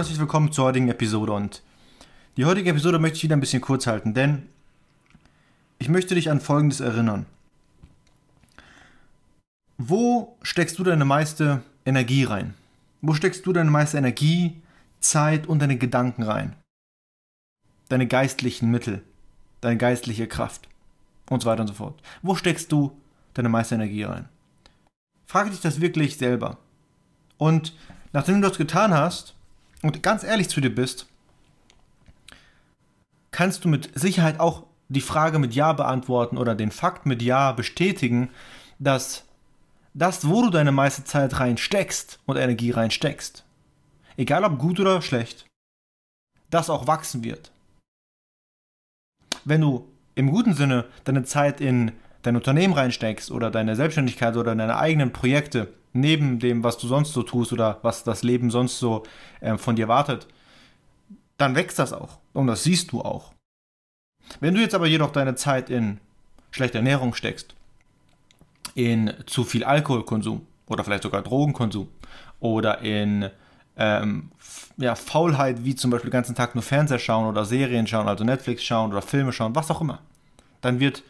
Herzlich 0.00 0.18
willkommen 0.18 0.50
zur 0.50 0.64
heutigen 0.64 0.88
Episode 0.88 1.32
und 1.32 1.62
die 2.38 2.46
heutige 2.46 2.70
Episode 2.70 2.98
möchte 2.98 3.18
ich 3.18 3.24
wieder 3.24 3.36
ein 3.36 3.40
bisschen 3.40 3.60
kurz 3.60 3.86
halten, 3.86 4.14
denn 4.14 4.48
ich 5.78 5.90
möchte 5.90 6.14
dich 6.14 6.30
an 6.30 6.40
Folgendes 6.40 6.80
erinnern. 6.80 7.26
Wo 9.76 10.38
steckst 10.40 10.78
du 10.78 10.84
deine 10.84 11.04
meiste 11.04 11.62
Energie 11.84 12.24
rein? 12.24 12.54
Wo 13.02 13.12
steckst 13.12 13.44
du 13.44 13.52
deine 13.52 13.70
meiste 13.70 13.98
Energie, 13.98 14.62
Zeit 15.00 15.46
und 15.46 15.60
deine 15.60 15.76
Gedanken 15.76 16.22
rein? 16.22 16.56
Deine 17.90 18.06
geistlichen 18.06 18.70
Mittel, 18.70 19.02
deine 19.60 19.76
geistliche 19.76 20.26
Kraft 20.26 20.66
und 21.28 21.42
so 21.42 21.46
weiter 21.50 21.60
und 21.60 21.68
so 21.68 21.74
fort. 21.74 22.00
Wo 22.22 22.34
steckst 22.36 22.72
du 22.72 22.98
deine 23.34 23.50
meiste 23.50 23.74
Energie 23.74 24.04
rein? 24.04 24.30
Frage 25.26 25.50
dich 25.50 25.60
das 25.60 25.82
wirklich 25.82 26.16
selber. 26.16 26.56
Und 27.36 27.76
nachdem 28.14 28.40
du 28.40 28.48
das 28.48 28.56
getan 28.56 28.94
hast, 28.94 29.34
und 29.82 30.02
ganz 30.02 30.24
ehrlich 30.24 30.48
zu 30.48 30.60
dir 30.60 30.74
bist, 30.74 31.06
kannst 33.30 33.64
du 33.64 33.68
mit 33.68 33.90
Sicherheit 33.98 34.40
auch 34.40 34.64
die 34.88 35.00
Frage 35.00 35.38
mit 35.38 35.54
Ja 35.54 35.72
beantworten 35.72 36.36
oder 36.36 36.54
den 36.54 36.70
Fakt 36.70 37.06
mit 37.06 37.22
Ja 37.22 37.52
bestätigen, 37.52 38.30
dass 38.78 39.24
das, 39.94 40.26
wo 40.26 40.42
du 40.42 40.50
deine 40.50 40.72
meiste 40.72 41.04
Zeit 41.04 41.38
reinsteckst 41.38 42.20
und 42.26 42.36
Energie 42.36 42.70
reinsteckst, 42.70 43.44
egal 44.16 44.44
ob 44.44 44.58
gut 44.58 44.80
oder 44.80 45.00
schlecht, 45.02 45.46
das 46.50 46.70
auch 46.70 46.86
wachsen 46.86 47.24
wird. 47.24 47.52
Wenn 49.44 49.60
du 49.60 49.88
im 50.14 50.30
guten 50.30 50.54
Sinne 50.54 50.86
deine 51.04 51.24
Zeit 51.24 51.60
in 51.60 51.92
dein 52.22 52.36
Unternehmen 52.36 52.74
reinsteckst 52.74 53.30
oder 53.30 53.50
deine 53.50 53.76
Selbstständigkeit 53.76 54.36
oder 54.36 54.54
deine 54.54 54.76
eigenen 54.76 55.12
Projekte, 55.12 55.72
neben 55.92 56.38
dem, 56.38 56.62
was 56.62 56.78
du 56.78 56.86
sonst 56.86 57.12
so 57.12 57.22
tust 57.22 57.52
oder 57.52 57.78
was 57.82 58.04
das 58.04 58.22
Leben 58.22 58.50
sonst 58.50 58.78
so 58.78 59.02
äh, 59.40 59.56
von 59.56 59.76
dir 59.76 59.88
wartet, 59.88 60.26
dann 61.36 61.54
wächst 61.54 61.78
das 61.78 61.92
auch. 61.92 62.18
Und 62.32 62.46
das 62.46 62.62
siehst 62.62 62.92
du 62.92 63.00
auch. 63.00 63.32
Wenn 64.40 64.54
du 64.54 64.60
jetzt 64.60 64.74
aber 64.74 64.86
jedoch 64.86 65.10
deine 65.10 65.34
Zeit 65.34 65.70
in 65.70 65.98
schlechte 66.50 66.78
Ernährung 66.78 67.14
steckst, 67.14 67.54
in 68.74 69.12
zu 69.26 69.44
viel 69.44 69.64
Alkoholkonsum 69.64 70.46
oder 70.68 70.84
vielleicht 70.84 71.02
sogar 71.02 71.22
Drogenkonsum 71.22 71.88
oder 72.38 72.80
in 72.80 73.30
ähm, 73.76 74.30
ja, 74.76 74.94
Faulheit, 74.94 75.64
wie 75.64 75.74
zum 75.74 75.90
Beispiel 75.90 76.10
den 76.10 76.14
ganzen 76.14 76.34
Tag 76.34 76.54
nur 76.54 76.62
Fernseher 76.62 76.98
schauen 76.98 77.26
oder 77.26 77.44
Serien 77.44 77.86
schauen, 77.86 78.08
also 78.08 78.24
Netflix 78.24 78.62
schauen 78.62 78.92
oder 78.92 79.02
Filme 79.02 79.32
schauen, 79.32 79.54
was 79.54 79.70
auch 79.70 79.80
immer, 79.80 80.00
dann 80.60 80.78
wird 80.78 81.02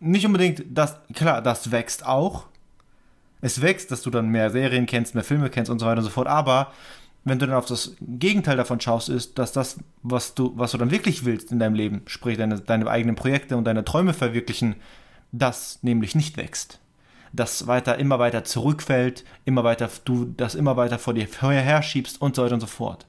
nicht 0.00 0.26
unbedingt 0.26 0.64
das, 0.70 0.96
klar, 1.14 1.42
das 1.42 1.70
wächst 1.70 2.06
auch, 2.06 2.46
es 3.40 3.62
wächst, 3.62 3.90
dass 3.90 4.02
du 4.02 4.10
dann 4.10 4.28
mehr 4.28 4.50
Serien 4.50 4.86
kennst, 4.86 5.14
mehr 5.14 5.24
Filme 5.24 5.50
kennst 5.50 5.70
und 5.70 5.78
so 5.78 5.86
weiter 5.86 5.98
und 5.98 6.04
so 6.04 6.10
fort. 6.10 6.26
Aber 6.26 6.72
wenn 7.24 7.38
du 7.38 7.46
dann 7.46 7.56
auf 7.56 7.66
das 7.66 7.94
Gegenteil 8.00 8.56
davon 8.56 8.80
schaust, 8.80 9.08
ist, 9.08 9.38
dass 9.38 9.52
das, 9.52 9.78
was 10.02 10.34
du, 10.34 10.52
was 10.56 10.72
du 10.72 10.78
dann 10.78 10.90
wirklich 10.90 11.24
willst 11.24 11.52
in 11.52 11.58
deinem 11.58 11.74
Leben, 11.74 12.02
sprich 12.06 12.38
deine, 12.38 12.60
deine 12.60 12.88
eigenen 12.88 13.16
Projekte 13.16 13.56
und 13.56 13.64
deine 13.64 13.84
Träume 13.84 14.14
verwirklichen, 14.14 14.76
das 15.32 15.78
nämlich 15.82 16.14
nicht 16.14 16.36
wächst. 16.36 16.80
Das 17.32 17.66
weiter, 17.66 17.98
immer 17.98 18.18
weiter 18.18 18.44
zurückfällt, 18.44 19.24
immer 19.44 19.62
weiter, 19.62 19.90
du 20.04 20.32
das 20.36 20.54
immer 20.54 20.76
weiter 20.76 20.98
vor 20.98 21.12
dir 21.12 21.28
her 21.28 21.82
schiebst 21.82 22.22
und 22.22 22.34
so 22.34 22.42
weiter 22.42 22.54
und 22.54 22.60
so 22.60 22.66
fort. 22.66 23.06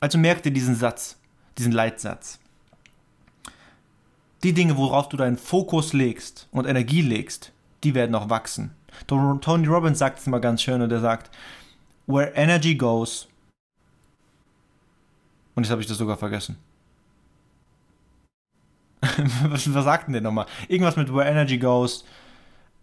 Also 0.00 0.18
merk 0.18 0.42
dir 0.42 0.50
diesen 0.50 0.74
Satz, 0.74 1.16
diesen 1.58 1.70
Leitsatz. 1.70 2.40
Die 4.42 4.52
Dinge, 4.52 4.76
worauf 4.76 5.08
du 5.08 5.16
deinen 5.16 5.38
Fokus 5.38 5.92
legst 5.92 6.48
und 6.50 6.66
Energie 6.66 7.02
legst, 7.02 7.52
die 7.84 7.94
werden 7.94 8.14
auch 8.14 8.30
wachsen. 8.30 8.74
Tony 9.06 9.66
Robbins 9.66 9.98
sagt 9.98 10.18
es 10.18 10.26
immer 10.26 10.40
ganz 10.40 10.62
schön 10.62 10.82
und 10.82 10.92
er 10.92 11.00
sagt, 11.00 11.30
where 12.06 12.32
energy 12.34 12.74
goes. 12.74 13.28
Und 15.54 15.64
jetzt 15.64 15.70
habe 15.70 15.82
ich 15.82 15.88
das 15.88 15.98
sogar 15.98 16.16
vergessen. 16.16 16.56
was, 19.48 19.72
was 19.74 19.84
sagt 19.84 20.06
denn 20.06 20.12
der 20.12 20.22
nochmal? 20.22 20.46
Irgendwas 20.68 20.96
mit 20.96 21.12
where 21.12 21.28
energy 21.28 21.58
goes, 21.58 22.04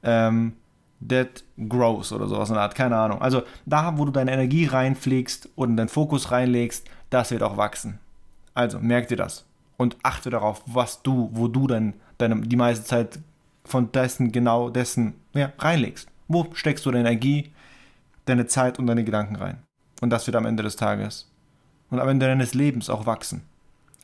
ähm, 0.03 0.53
that 1.07 1.43
grows 1.57 2.11
oder 2.11 2.27
sowas 2.27 2.49
in 2.49 2.55
der 2.55 2.63
Art, 2.63 2.75
keine 2.75 2.97
Ahnung. 2.97 3.21
Also 3.21 3.43
da, 3.65 3.97
wo 3.97 4.05
du 4.05 4.11
deine 4.11 4.31
Energie 4.31 4.65
reinpflegst 4.65 5.49
und 5.55 5.77
deinen 5.77 5.89
Fokus 5.89 6.31
reinlegst, 6.31 6.87
das 7.09 7.31
wird 7.31 7.43
auch 7.43 7.57
wachsen. 7.57 7.99
Also 8.53 8.79
merk 8.79 9.07
dir 9.07 9.15
das 9.15 9.45
und 9.77 9.95
achte 10.03 10.29
darauf, 10.29 10.61
was 10.65 11.01
du, 11.01 11.29
wo 11.31 11.47
du 11.47 11.67
dann 11.67 11.93
deine, 12.17 12.41
die 12.41 12.57
meiste 12.57 12.83
Zeit 12.85 13.19
von 13.69 13.91
dessen, 13.91 14.31
genau 14.31 14.69
dessen 14.69 15.15
ja, 15.33 15.51
reinlegst. 15.57 16.07
Wo 16.27 16.47
steckst 16.53 16.85
du 16.85 16.91
deine 16.91 17.09
Energie, 17.09 17.51
deine 18.25 18.47
Zeit 18.47 18.79
und 18.79 18.87
deine 18.87 19.03
Gedanken 19.03 19.35
rein? 19.35 19.59
Und 20.01 20.09
das 20.09 20.27
wird 20.27 20.35
am 20.35 20.45
Ende 20.45 20.63
des 20.63 20.75
Tages 20.75 21.29
und 21.89 21.99
am 21.99 22.09
Ende 22.09 22.27
deines 22.27 22.53
Lebens 22.53 22.89
auch 22.89 23.05
wachsen. 23.05 23.43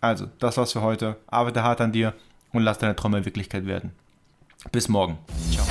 Also, 0.02 0.28
das 0.40 0.58
war's 0.58 0.74
für 0.74 0.82
heute. 0.82 1.18
Arbeite 1.28 1.64
hart 1.64 1.82
an 1.82 1.92
dir 1.92 2.14
und 2.52 2.64
lass 2.64 2.78
deine 2.78 2.96
Träume 2.96 3.26
Wirklichkeit 3.26 3.66
werden. 3.66 3.92
Bis 4.72 4.88
morgen. 4.90 5.18
Ciao. 5.52 5.66